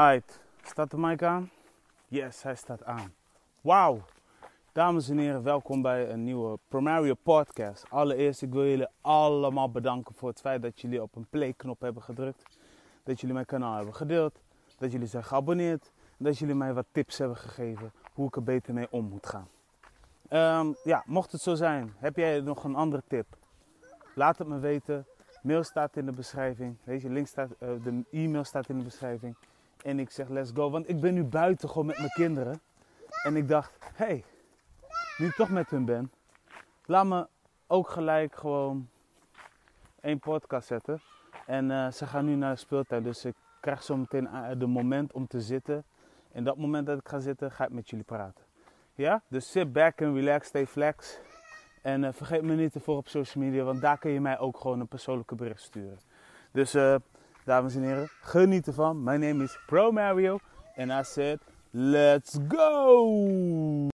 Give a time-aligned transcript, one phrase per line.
[0.00, 0.40] Uit.
[0.62, 1.50] Staat de mic aan?
[2.08, 3.14] Yes, hij staat aan.
[3.60, 4.00] Wauw.
[4.72, 7.90] Dames en heren, welkom bij een nieuwe Primario podcast.
[7.90, 12.02] Allereerst, ik wil jullie allemaal bedanken voor het feit dat jullie op een play-knop hebben
[12.02, 12.58] gedrukt.
[13.02, 14.40] Dat jullie mijn kanaal hebben gedeeld.
[14.78, 15.92] Dat jullie zijn geabonneerd.
[16.18, 19.26] En dat jullie mij wat tips hebben gegeven hoe ik er beter mee om moet
[19.26, 19.48] gaan.
[20.28, 23.26] Ehm, ja, mocht het zo zijn, heb jij nog een andere tip?
[24.14, 25.06] Laat het me weten.
[25.42, 26.76] Mail staat in de beschrijving.
[26.84, 29.36] Je, link staat, eh, de e-mail staat in de beschrijving.
[29.82, 30.70] En ik zeg let's go.
[30.70, 32.60] Want ik ben nu buiten gewoon met mijn kinderen.
[33.22, 34.24] En ik dacht, hé, hey,
[35.18, 36.12] nu ik toch met hun ben,
[36.84, 37.26] laat me
[37.66, 38.88] ook gelijk gewoon
[40.00, 41.00] één podcast zetten.
[41.46, 43.02] En eh, ze gaan nu naar de speeltuin.
[43.02, 45.84] Dus ik krijg zo meteen eh, de moment om te zitten.
[46.32, 48.44] En dat moment dat ik ga zitten, ga ik met jullie praten.
[48.94, 49.22] Ja?
[49.28, 51.18] Dus sit back and relax, stay flex.
[51.82, 54.38] En uh, vergeet me niet te volgen op social media, want daar kun je mij
[54.38, 55.98] ook gewoon een persoonlijke bericht sturen.
[56.52, 56.76] Dus
[57.44, 59.02] dames en heren, geniet ervan.
[59.02, 60.38] Mijn naam is Pro Mario.
[60.74, 61.40] En I said,
[61.70, 63.88] let's go!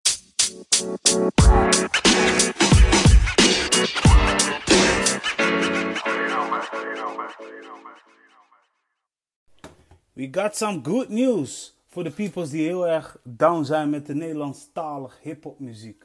[10.12, 14.14] We got some good news voor de peoples die heel erg down zijn met de
[14.14, 16.04] Nederlandstalige hip-hop muziek.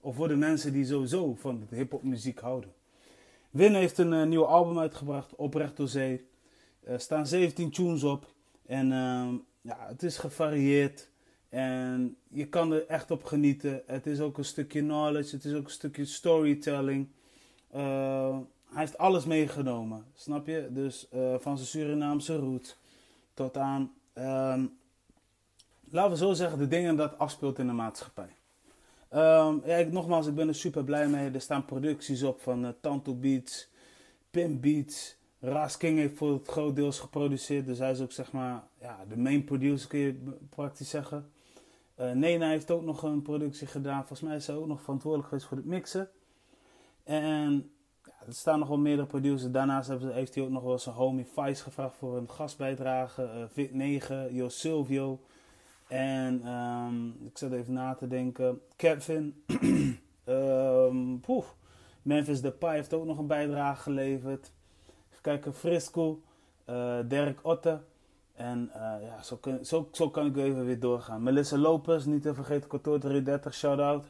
[0.00, 2.72] Of voor de mensen die sowieso van hip-hop muziek houden.
[3.50, 6.28] Win heeft een uh, nieuw album uitgebracht, Oprecht door Zee.
[6.80, 8.32] Er staan 17 tunes op.
[8.66, 9.28] En uh,
[9.60, 11.10] ja, het is gevarieerd.
[11.48, 13.82] En je kan er echt op genieten.
[13.86, 17.08] Het is ook een stukje knowledge, het is ook een stukje storytelling.
[17.74, 18.38] Uh,
[18.70, 20.68] hij heeft alles meegenomen, snap je?
[20.70, 22.76] Dus uh, van zijn Surinaamse roots
[23.34, 24.78] tot aan, um,
[25.90, 28.34] laten we zo zeggen, de dingen dat afspeelt in de maatschappij.
[29.12, 31.30] Um, ja, ik, nogmaals, ik ben er super blij mee.
[31.30, 33.68] Er staan producties op van Tanto Beats,
[34.30, 35.16] Pim Beats.
[35.40, 37.66] Ras King heeft voor het groot deels geproduceerd.
[37.66, 41.30] Dus hij is ook zeg maar ja, de main producer, kun je praktisch zeggen.
[42.00, 43.98] Uh, Nena heeft ook nog een productie gedaan.
[43.98, 46.08] Volgens mij is hij ook nog verantwoordelijk geweest voor het mixen.
[47.04, 47.70] En
[48.04, 49.52] ja, er staan nog wel meerdere producers.
[49.52, 53.22] Daarnaast heeft hij ook nog wel zijn homie Vice gevraagd voor een gastbijdrage.
[53.22, 55.20] Uh, Vit 9, Jo Silvio.
[55.88, 58.60] En um, ik zat even na te denken.
[58.76, 59.44] Kevin.
[60.28, 61.54] um, poef.
[62.02, 64.52] Memphis Depay heeft ook nog een bijdrage geleverd.
[65.20, 65.54] Even kijken.
[65.54, 66.22] Frisco.
[66.68, 67.80] Uh, Dirk Otte.
[68.34, 71.22] En uh, ja, zo, zo, zo, kan ik even weer doorgaan.
[71.22, 72.68] Melissa Lopez, niet te vergeten.
[72.68, 74.04] Kantoor 330, shout-out.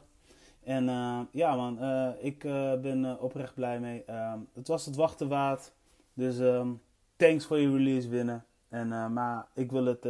[0.63, 1.79] En uh, ja man,
[2.19, 2.39] ik
[2.81, 4.03] ben oprecht blij mee.
[4.53, 5.71] het was het wachten waard.
[6.13, 6.81] Dus um,
[7.15, 8.45] thanks voor je release winnen.
[8.69, 10.05] En, maar ik wil het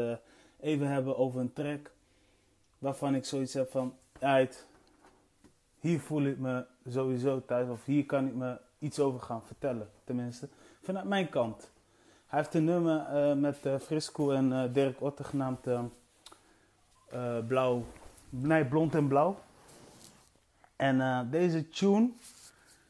[0.60, 1.92] even hebben over een track
[2.78, 4.68] waarvan ik zoiets heb van, uit,
[5.80, 9.90] hier voel ik me sowieso thuis of hier kan ik me iets over gaan vertellen,
[10.04, 10.48] tenminste,
[10.82, 11.70] vanuit mijn kant.
[12.28, 15.68] Hij heeft een nummer uh, met uh, Frisco en uh, Dirk Otter genaamd
[17.48, 17.86] Blauw,
[18.30, 19.40] nee, Blond en Blauw.
[20.76, 22.10] En deze tune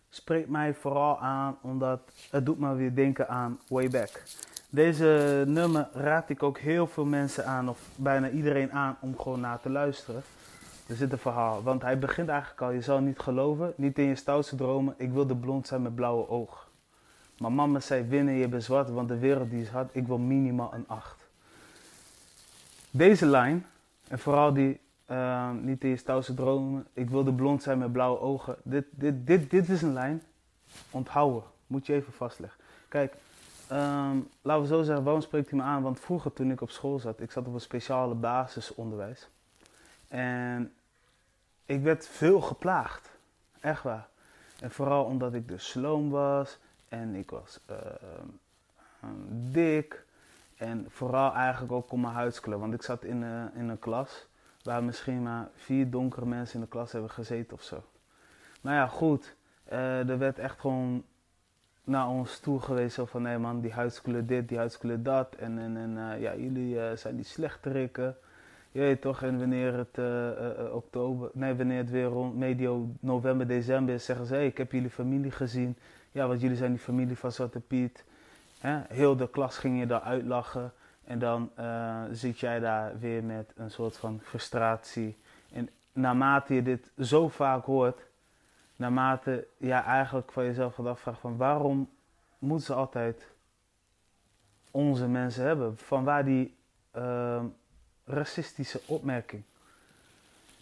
[0.10, 4.24] spreekt mij vooral aan omdat het doet me weer denken aan Way Back.
[4.70, 9.40] Deze nummer raad ik ook heel veel mensen aan, of bijna iedereen aan, om gewoon
[9.40, 10.24] naar te luisteren.
[10.92, 14.06] Er zit een verhaal, want hij begint eigenlijk al, je zal niet geloven, niet in
[14.06, 16.68] je stoutste dromen, ik wilde blond zijn met blauwe ogen.
[17.38, 20.18] Maar mama zei, winnen, je bent zwart, want de wereld die is hard, ik wil
[20.18, 21.28] minimaal een 8.
[22.90, 23.66] Deze lijn,
[24.08, 24.80] en vooral die,
[25.12, 28.56] uh, niet in je stoutste dromen, ik wilde blond zijn met blauwe ogen.
[28.64, 30.24] Dit, dit, dit, dit is een lijn,
[30.90, 32.60] onthouden, moet je even vastleggen.
[32.88, 33.16] Kijk,
[33.72, 35.82] Um, laten we zo zeggen, waarom spreekt hij me aan?
[35.82, 39.30] Want vroeger toen ik op school zat, ik zat op een speciale basisonderwijs.
[40.08, 40.74] En
[41.72, 43.10] ik werd veel geplaagd.
[43.60, 44.08] Echt waar.
[44.60, 47.78] En vooral omdat ik dus sloom was en ik was uh,
[49.30, 50.06] dik.
[50.58, 52.60] En vooral eigenlijk ook om mijn huidskleur.
[52.60, 54.28] Want ik zat in, uh, in een klas
[54.64, 57.84] waar misschien maar vier donkere mensen in de klas hebben gezeten of zo.
[58.62, 59.36] Maar ja, goed.
[59.72, 61.04] Uh, er werd echt gewoon
[61.84, 62.96] naar ons toe geweest.
[62.96, 65.36] Zo van, nee man, die huidskleur dit, die huidskleur dat.
[65.36, 68.18] En, en, en ja, jullie zijn die slechterikken.
[68.72, 73.94] Je toch, en wanneer het uh, oktober, nee, wanneer het weer rond medio november, december
[73.94, 75.78] is, zeggen ze, hey, ik heb jullie familie gezien.
[76.12, 78.04] Ja, want jullie zijn die familie van Zwarte Piet.
[78.60, 78.82] Hè?
[78.88, 80.74] Heel de klas ging je daar uitlachen.
[81.04, 81.52] En dan
[82.12, 85.18] zit jij daar weer met een soort van frustratie.
[85.54, 88.00] En naarmate je dit zo vaak hoort,
[88.76, 91.90] naarmate jij eigenlijk van jezelf gaat afvragen van waarom
[92.40, 93.28] moeten ze altijd
[94.72, 95.78] onze mensen hebben?
[95.78, 96.56] Van waar die
[96.96, 97.44] uh,
[98.14, 99.44] racistische opmerking?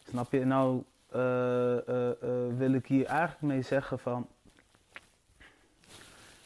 [0.08, 0.46] Snap je?
[0.46, 0.84] Nou
[1.16, 1.22] uh,
[1.88, 2.10] uh,
[2.58, 4.28] wil ik hier eigenlijk mee zeggen van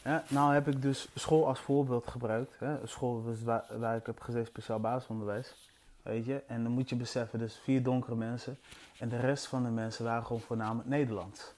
[0.03, 2.59] Ja, nou heb ik dus school als voorbeeld gebruikt.
[2.59, 2.87] Hè.
[2.87, 5.71] School waar, waar ik heb gezeten, speciaal basisonderwijs.
[6.01, 6.43] Weet je?
[6.47, 8.57] En dan moet je beseffen, dus vier donkere mensen.
[8.99, 11.53] En de rest van de mensen waren gewoon voornamelijk Nederlands.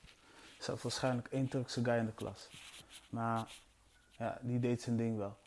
[0.58, 2.50] Er zat waarschijnlijk één Turkse guy in de klas.
[3.10, 3.48] Maar
[4.18, 5.38] ja, die deed zijn ding wel.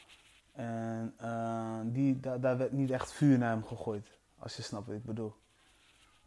[0.59, 4.19] En uh, die, daar, werd niet echt vuur naar hem gegooid.
[4.39, 5.35] Als je snapt wat ik bedoel.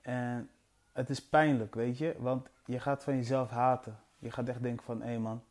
[0.02, 0.50] En
[0.92, 2.16] het is pijnlijk, weet je.
[2.20, 4.00] Want je gaat van jezelf haten.
[4.18, 5.44] Je gaat echt denken van, hé man.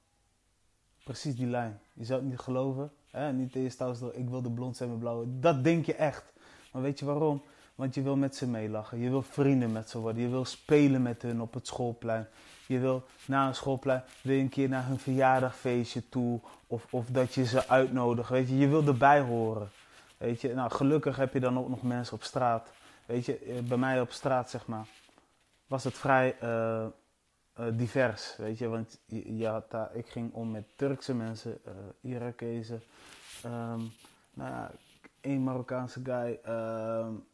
[1.04, 1.80] Precies die lijn.
[1.92, 2.92] Je zou het niet geloven.
[3.10, 3.32] Hè?
[3.32, 5.38] Niet eerst thuis ik wil de blond zijn met blauwe.
[5.40, 6.32] Dat denk je echt.
[6.72, 7.42] Maar weet je waarom?
[7.80, 8.98] Want je wil met ze meelachen.
[8.98, 10.22] Je wil vrienden met ze worden.
[10.22, 12.26] Je wil spelen met hun op het schoolplein.
[12.66, 16.40] Je wil na een schoolplein weer een keer naar hun verjaardagfeestje toe.
[16.66, 18.28] Of, of dat je ze uitnodigt.
[18.28, 19.70] Weet je, je wil erbij horen.
[20.16, 22.70] Weet je, nou gelukkig heb je dan ook nog mensen op straat.
[23.06, 24.86] Weet je, eh, bij mij op straat zeg maar,
[25.66, 26.86] was het vrij uh,
[27.60, 28.36] uh, divers.
[28.36, 28.98] Weet je, want
[29.92, 31.60] ik ging om met Turkse mensen,
[32.00, 32.82] Irakezen.
[33.44, 33.92] Um,
[34.34, 34.70] nou
[35.20, 36.40] één Marokkaanse guy.
[36.48, 37.28] Um,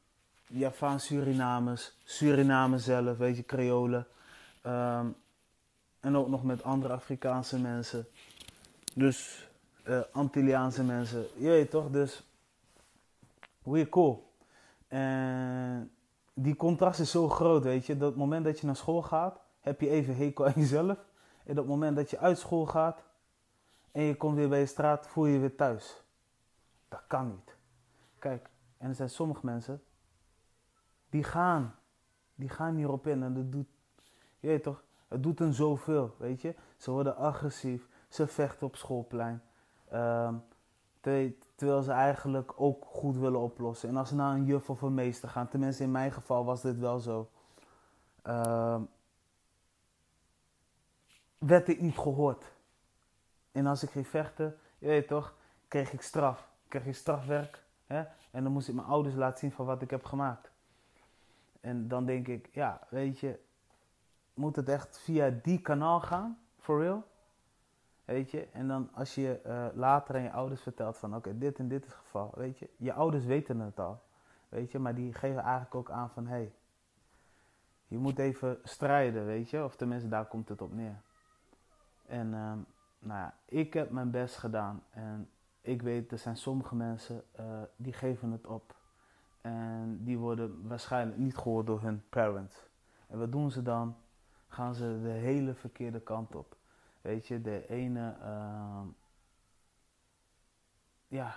[0.46, 4.06] Javaan Surinamers, Suriname zelf, weet je, Creolen.
[4.66, 5.16] Um,
[6.00, 8.06] en ook nog met andere Afrikaanse mensen.
[8.94, 9.48] Dus
[9.88, 11.26] uh, Antilliaanse mensen.
[11.37, 12.22] Je weet toch, dus
[13.62, 14.32] weer cool.
[14.88, 15.90] En
[16.34, 17.96] die contrast is zo groot, weet je.
[17.96, 20.99] Dat moment dat je naar school gaat, heb je even hekel aan jezelf.
[21.44, 23.02] En het moment dat je uit school gaat
[23.92, 26.02] en je komt weer bij je straat, voel je je weer thuis.
[26.88, 27.56] Dat kan niet.
[28.19, 29.82] Kijk, en er zijn sommige mensen
[31.16, 31.74] die gaan.
[32.34, 33.68] Die gaan hierop in en dat doet,
[34.38, 36.54] je weet toch, het doet hen zoveel, weet je.
[36.76, 39.42] Ze worden agressief, ze vechten op schoolplein.
[39.92, 40.42] Um,
[41.54, 43.88] terwijl ze eigenlijk ook goed willen oplossen.
[43.88, 46.62] En als ze naar een juf of een meester gaan, tenminste in mijn geval was
[46.62, 47.30] dit wel zo.
[48.26, 48.80] Uh,
[51.38, 52.52] werd ik niet gehoord.
[53.52, 55.34] En als ik ging vechten, je weet toch,
[55.68, 56.48] kreeg ik straf.
[56.68, 57.64] Kreeg ik strafwerk.
[57.86, 58.04] Hè?
[58.30, 60.50] En dan moest ik mijn ouders laten zien van wat ik heb gemaakt.
[61.66, 63.38] En dan denk ik, ja, weet je,
[64.34, 66.38] moet het echt via die kanaal gaan?
[66.58, 67.04] For real?
[68.04, 71.58] Weet je, en dan als je uh, later aan je ouders vertelt van oké, dit
[71.58, 74.02] en dit is het geval, weet je, je ouders weten het al,
[74.48, 76.54] weet je, maar die geven eigenlijk ook aan van hé, hey,
[77.86, 81.00] je moet even strijden, weet je, of tenminste daar komt het op neer.
[82.06, 82.66] En um,
[82.98, 85.30] nou ja, ik heb mijn best gedaan en
[85.60, 88.74] ik weet, er zijn sommige mensen uh, die geven het op.
[89.46, 92.69] En die worden waarschijnlijk niet gehoord door hun parents.
[93.06, 93.96] En wat doen ze dan?
[94.48, 96.56] Gaan ze de hele verkeerde kant op.
[97.00, 98.81] Weet je, de ene, uh,
[101.08, 101.34] ja,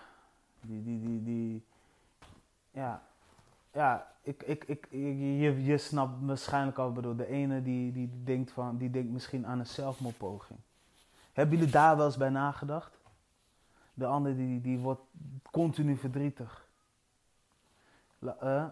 [0.61, 1.65] die, die, die, die,
[2.71, 3.03] ja,
[3.71, 8.51] ja, ik, ik, ik, je, je snapt waarschijnlijk al, bedoel, de ene die, die, denkt
[8.51, 10.59] van, die denkt misschien aan een zelfmoordpoging.
[11.33, 12.97] Hebben jullie daar wel eens bij nagedacht?
[13.93, 15.01] De andere die, die wordt
[15.51, 16.68] continu verdrietig.
[18.19, 18.65] La, uh,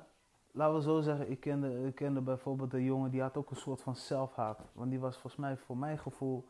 [0.51, 3.55] laten we zo zeggen, ik kende, ik kende bijvoorbeeld een jongen die had ook een
[3.55, 4.61] soort van zelfhaat.
[4.73, 6.47] Want die was volgens mij voor mijn gevoel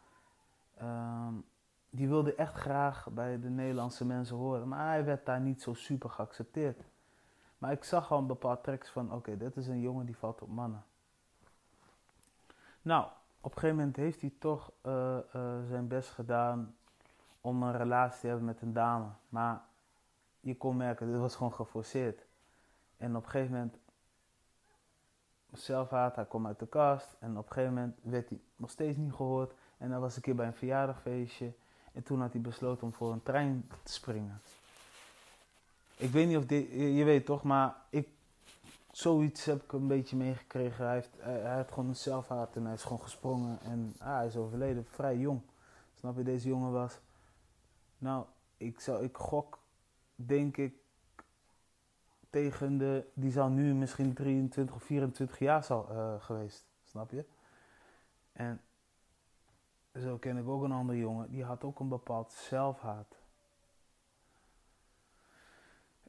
[0.81, 1.45] Um,
[1.89, 5.73] die wilde echt graag bij de Nederlandse mensen horen, maar hij werd daar niet zo
[5.73, 6.83] super geaccepteerd.
[7.57, 10.41] Maar ik zag al een bepaald tracks van, oké, dit is een jongen die valt
[10.41, 10.83] op mannen.
[12.81, 13.05] Nou,
[13.41, 16.75] op een gegeven moment heeft hij toch uh, uh, zijn best gedaan
[17.41, 19.07] om een relatie te hebben met een dame.
[19.29, 19.61] Maar
[20.39, 22.25] je kon merken, dit was gewoon geforceerd.
[22.97, 23.77] En op een gegeven moment,
[25.51, 27.15] zelfhaat, hij kwam uit de kast.
[27.19, 29.53] En op een gegeven moment werd hij nog steeds niet gehoord.
[29.77, 31.53] En dan was een keer bij een verjaardagfeestje.
[31.93, 34.41] En toen had hij besloten om voor een trein te springen.
[35.95, 38.07] Ik weet niet of dit, je weet toch, maar ik,
[38.91, 40.85] zoiets heb ik een beetje meegekregen.
[40.85, 43.59] Hij, heeft, hij, had gewoon een zelfhaat en hij is gewoon gesprongen.
[43.61, 45.41] En ah, hij is overleden, vrij jong.
[45.93, 46.99] Snap je, deze jongen was.
[47.97, 48.25] Nou,
[48.57, 49.59] ik, zou, ik gok,
[50.15, 50.73] denk ik,
[52.29, 53.05] tegen de.
[53.13, 56.65] Die zou nu misschien 23 of 24 jaar zal, uh, geweest.
[56.83, 57.25] Snap je?
[58.33, 58.61] En
[59.99, 63.17] zo ken ik ook een andere jongen, die had ook een bepaald zelfhaat.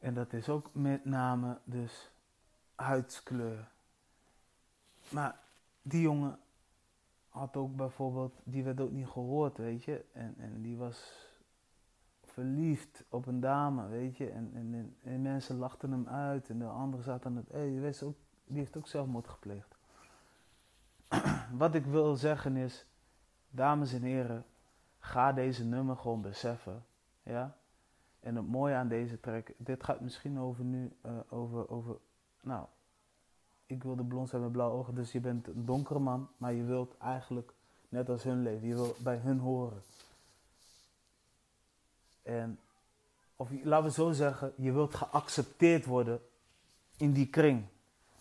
[0.00, 2.10] En dat is ook met name dus
[2.74, 3.70] huidskleur.
[5.08, 5.40] Maar
[5.82, 6.38] die jongen
[7.28, 10.04] had ook bijvoorbeeld, die werd ook niet gehoord, weet je.
[10.12, 11.27] En, en die was
[12.38, 14.30] verliefd op een dame, weet je.
[14.30, 18.14] En, en, en mensen lachten hem uit en de anderen zaten het, hé, hey, die,
[18.44, 19.76] die heeft ook zelfmoord gepleegd.
[21.62, 22.86] Wat ik wil zeggen is,
[23.50, 24.44] dames en heren,
[24.98, 26.84] ga deze nummer gewoon beseffen.
[27.22, 27.56] Ja?
[28.20, 31.96] En het mooie aan deze track, dit gaat misschien over nu, uh, over, over,
[32.42, 32.66] nou,
[33.66, 36.52] ik wil de blond zijn met blauwe ogen, dus je bent een donkere man, maar
[36.52, 37.54] je wilt eigenlijk
[37.88, 39.82] net als hun leven, je wilt bij hun horen.
[42.28, 42.58] En,
[43.36, 46.20] of laten we zo zeggen, je wilt geaccepteerd worden
[46.96, 47.64] in die kring.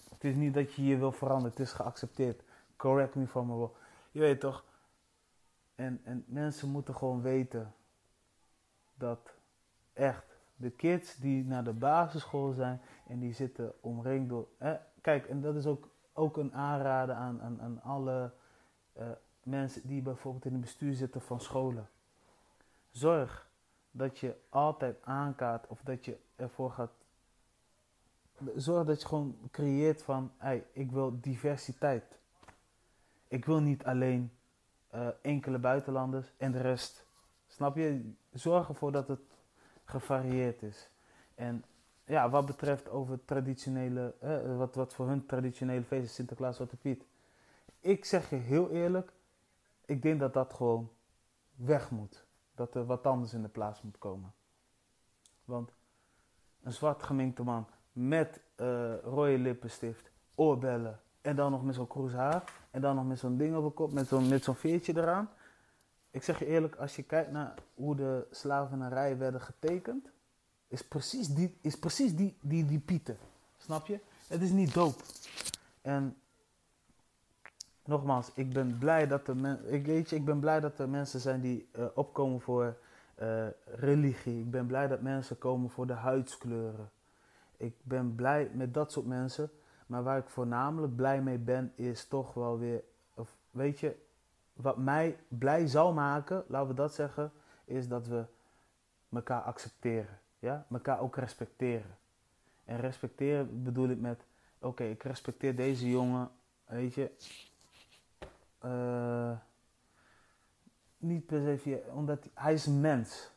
[0.09, 2.41] Het is niet dat je je wil veranderen, het is geaccepteerd.
[2.75, 3.67] Correct me from my
[4.11, 4.63] Je weet toch?
[5.75, 7.73] En, en mensen moeten gewoon weten
[8.93, 9.33] dat
[9.93, 14.47] echt de kids die naar de basisschool zijn en die zitten omringd door.
[15.01, 18.31] kijk, en dat is ook, ook een aanrader aan, aan, aan alle
[18.97, 19.05] uh,
[19.43, 21.89] mensen die bijvoorbeeld in het bestuur zitten van scholen.
[22.91, 23.46] Zorg
[23.97, 26.91] dat je altijd aankaart of dat je ervoor gaat.
[28.55, 32.19] Zorg dat je gewoon creëert van, hey, ik wil diversiteit.
[33.27, 34.31] Ik wil niet alleen
[34.95, 37.05] uh, enkele buitenlanders en de rest.
[37.47, 38.11] Snap je?
[38.33, 39.21] Zorg ervoor dat het
[39.83, 40.89] gevarieerd is.
[41.35, 41.63] En
[42.05, 46.77] ja, wat betreft over traditionele, eh, wat, wat voor hun traditionele feest is, Sinterklaas, Zwarte
[46.77, 47.05] Piet.
[47.79, 49.13] Ik zeg je heel eerlijk,
[49.85, 50.91] ik denk dat dat gewoon
[51.55, 52.26] weg moet.
[52.57, 54.33] Dat er wat anders in de plaats moet komen.
[55.45, 55.73] Want
[56.63, 62.11] een zwart geminkte man met uh, rode lippenstift, oorbellen en dan nog met zo'n kroes
[62.11, 65.29] haar en dan nog met zo'n ding op de kop, met zo'n, zo'n veertje eraan.
[66.11, 70.09] Ik zeg je eerlijk, als je kijkt naar hoe de slavenarij werden getekend,
[70.67, 73.17] is precies die, is precies die, die, die pieten.
[73.57, 73.99] Snap je?
[74.27, 75.01] Het is niet doop.
[75.81, 76.17] En
[77.87, 81.19] nogmaals, ik ben blij dat er, ik weet je, ik ben blij dat er mensen
[81.19, 82.77] zijn die uh, opkomen voor
[83.21, 84.39] uh, religie.
[84.39, 86.89] Ik ben blij dat mensen komen voor de huidskleuren.
[87.57, 89.49] Ik ben blij met dat soort mensen.
[89.87, 93.95] Maar waar ik voornamelijk blij mee ben, is toch wel weer, of weet je,
[94.53, 97.31] wat mij blij zou maken, laten we dat zeggen,
[97.65, 98.25] is dat we
[99.11, 100.19] elkaar accepteren.
[100.39, 100.65] Ja?
[100.71, 101.97] Elkaar ook respecteren.
[102.65, 104.23] En respecteren bedoel ik met,
[104.59, 106.29] oké, ik respecteer deze jongen,
[106.65, 107.11] weet je,
[108.65, 109.31] uh,
[110.97, 113.31] niet per se omdat hij, is een mens.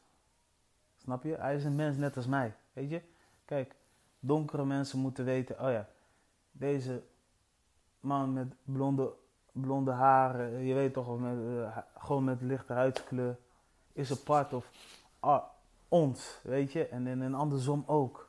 [0.96, 1.34] Snap je?
[1.34, 3.02] Hij is een mens net als mij, weet je?
[3.44, 3.76] Kijk,
[4.20, 5.88] donkere mensen moeten weten, oh ja,
[6.52, 7.02] deze
[8.00, 9.12] man met blonde
[9.52, 13.38] blonde haren, je weet toch, met, uh, gewoon met lichte huidskleur,
[13.92, 14.70] is een part of
[15.24, 15.42] uh,
[15.88, 18.28] ons, weet je, en, en, en andersom ook.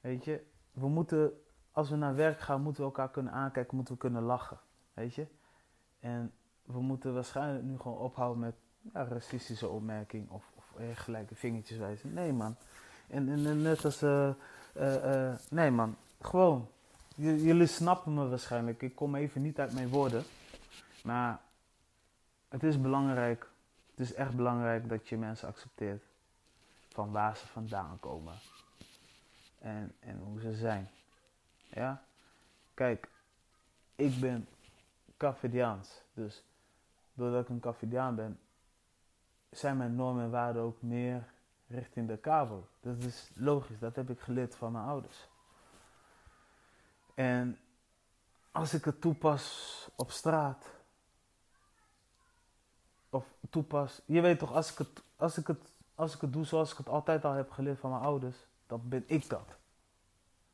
[0.00, 3.94] Weet je, we moeten, als we naar werk gaan, moeten we elkaar kunnen aankijken, moeten
[3.94, 4.58] we kunnen lachen,
[4.94, 5.26] weet je.
[6.00, 6.32] En
[6.62, 8.54] we moeten waarschijnlijk nu gewoon ophouden met
[8.92, 12.14] ja, racistische opmerking of, of eh, gelijke vingertjes wijzen.
[12.14, 12.56] Nee man.
[13.08, 14.30] En, en, net als, uh,
[14.76, 16.68] uh, nee man, gewoon
[17.16, 18.82] jullie snappen me waarschijnlijk.
[18.82, 20.24] Ik kom even niet uit mijn woorden.
[21.02, 21.40] Maar
[22.48, 23.50] het is belangrijk.
[23.90, 26.02] Het is echt belangrijk dat je mensen accepteert.
[26.88, 28.34] Van waar ze vandaan komen.
[29.58, 30.88] En, en hoe ze zijn.
[31.68, 32.02] Ja?
[32.74, 33.08] Kijk,
[33.94, 34.48] ik ben
[35.22, 36.02] Cavidiaans.
[36.14, 36.44] Dus
[37.12, 38.40] doordat ik een Cavidiaan ben,
[39.50, 41.32] zijn mijn normen en waarden ook meer
[41.66, 42.68] richting de kabel.
[42.80, 45.28] Dat is logisch, dat heb ik geleerd van mijn ouders.
[47.14, 47.58] En
[48.52, 50.66] als ik het toepas op straat,
[53.10, 56.44] of toepas, je weet toch, als ik het, als ik het, als ik het doe
[56.44, 58.36] zoals ik het altijd al heb geleerd van mijn ouders,
[58.66, 59.58] dan ben ik dat.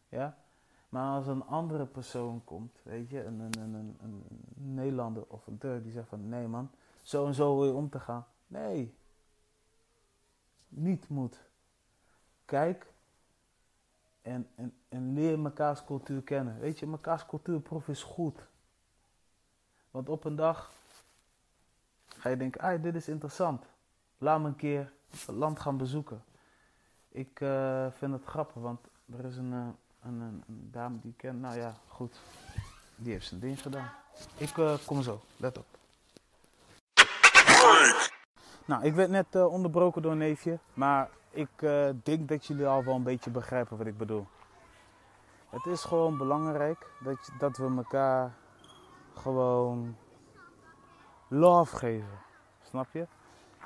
[0.09, 0.39] Ja?
[0.88, 5.59] Maar als een andere persoon komt, weet je, een, een, een, een, Nederlander of een
[5.59, 6.71] Turk die zegt van nee man,
[7.02, 8.26] zo en zo wil je om te gaan.
[8.47, 8.95] Nee,
[10.68, 11.47] niet moet.
[12.45, 12.92] Kijk
[14.23, 16.59] en, en, en leer mekaars cultuur kennen.
[16.59, 18.47] Weet je, mekaars cultuurproef is goed.
[19.90, 20.73] Want op een dag
[22.07, 23.64] ga je denken, ah, dit is interessant.
[24.18, 26.23] Laat me een keer het land gaan bezoeken.
[27.09, 28.80] Ik uh, vind het grappig, want
[29.12, 29.68] er is een, uh,
[30.02, 31.40] een, een, een, dame die ik ken.
[31.40, 32.21] Nou ja, goed.
[32.97, 33.90] Die heeft zijn ding gedaan.
[34.37, 35.67] Ik uh, kom zo, let op.
[38.64, 40.59] Nou, ik werd net onderbroken door een neefje.
[40.75, 44.26] Maar ik uh, denk dat jullie al wel een beetje begrijpen wat ik bedoel.
[45.49, 48.33] Het is gewoon belangrijk dat, je, dat we elkaar
[49.14, 49.97] gewoon
[51.28, 52.19] love geven.
[52.62, 53.07] Snap je?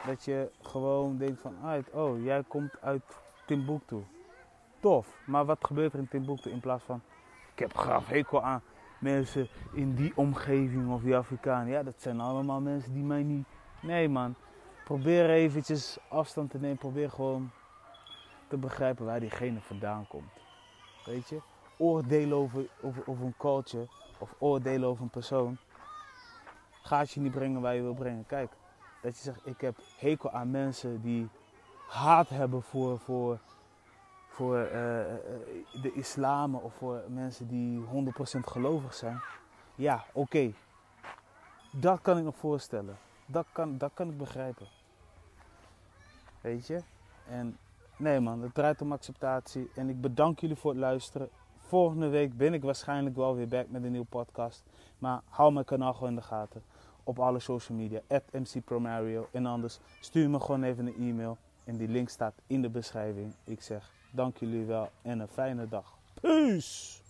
[0.07, 1.57] Dat je gewoon denkt van,
[1.93, 3.03] oh, jij komt uit
[3.47, 4.05] Timbuktu.
[4.83, 7.01] Tof, maar wat gebeurt er in Timbuktu in plaats van,
[7.53, 8.63] ik heb graag hekel aan
[9.01, 11.69] mensen in die omgeving of die Afrikanen.
[11.69, 13.47] Ja, dat zijn allemaal mensen die mij niet...
[13.81, 14.35] Nee man,
[14.85, 16.77] probeer eventjes afstand te nemen.
[16.77, 17.51] Probeer gewoon
[18.49, 20.33] te begrijpen waar diegene vandaan komt.
[21.05, 21.41] Weet je?
[21.77, 23.87] Oordelen over, over, over een culture
[24.19, 25.59] of oordelen over een persoon
[26.83, 28.27] gaat je niet brengen waar je wil brengen.
[28.27, 28.53] Kijk,
[29.03, 31.29] dat je zegt, ik heb hekel aan mensen die
[31.89, 33.39] haat hebben voor, voor,
[34.33, 34.71] voor uh,
[35.83, 39.21] de islam of voor mensen die 100% gelovig zijn.
[39.75, 40.53] Ja, oké.
[41.71, 42.97] Dat kan ik nog voorstellen.
[43.27, 44.67] Dat kan, dat kan ik begrijpen.
[46.41, 46.83] Weet je?
[47.29, 47.59] En
[47.97, 49.71] nee man, het draait om acceptatie.
[49.75, 51.29] En ik bedank jullie voor het luisteren.
[51.57, 54.63] Volgende week ben ik waarschijnlijk wel weer back met een nieuwe podcast.
[54.99, 56.63] Maar hou mijn kanaal gewoon in de gaten.
[57.05, 59.29] Op alle social media, at MCPromario.
[59.33, 61.39] En anders stuur me gewoon even een e-mail.
[61.65, 63.35] En die link staat in de beschrijving.
[63.45, 65.99] Ik zeg Dank jullie wel en een fijne dag.
[66.21, 67.01] Peace!